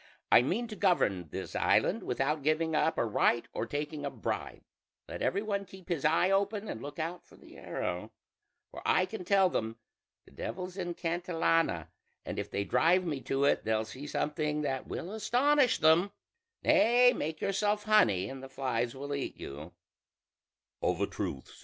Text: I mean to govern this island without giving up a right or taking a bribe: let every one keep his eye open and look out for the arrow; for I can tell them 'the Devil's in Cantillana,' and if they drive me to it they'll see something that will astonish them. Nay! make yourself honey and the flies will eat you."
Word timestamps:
I 0.31 0.41
mean 0.41 0.67
to 0.69 0.75
govern 0.75 1.27
this 1.29 1.55
island 1.55 2.01
without 2.01 2.41
giving 2.41 2.73
up 2.73 2.97
a 2.97 3.05
right 3.05 3.47
or 3.53 3.67
taking 3.67 4.03
a 4.03 4.09
bribe: 4.09 4.63
let 5.07 5.21
every 5.21 5.43
one 5.43 5.63
keep 5.63 5.89
his 5.89 6.03
eye 6.03 6.31
open 6.31 6.67
and 6.67 6.81
look 6.81 6.97
out 6.97 7.23
for 7.23 7.35
the 7.35 7.55
arrow; 7.59 8.11
for 8.71 8.81
I 8.83 9.05
can 9.05 9.23
tell 9.23 9.47
them 9.47 9.77
'the 10.25 10.31
Devil's 10.31 10.75
in 10.75 10.95
Cantillana,' 10.95 11.89
and 12.25 12.39
if 12.39 12.49
they 12.49 12.63
drive 12.63 13.05
me 13.05 13.21
to 13.21 13.43
it 13.43 13.63
they'll 13.63 13.85
see 13.85 14.07
something 14.07 14.63
that 14.63 14.87
will 14.87 15.11
astonish 15.11 15.77
them. 15.77 16.09
Nay! 16.63 17.13
make 17.13 17.39
yourself 17.39 17.83
honey 17.83 18.27
and 18.27 18.41
the 18.41 18.49
flies 18.49 18.95
will 18.95 19.13
eat 19.13 19.39
you." 19.39 19.71